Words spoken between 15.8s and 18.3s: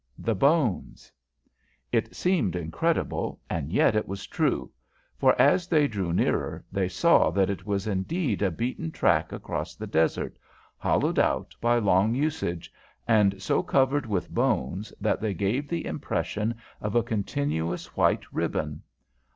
impression of a continuous white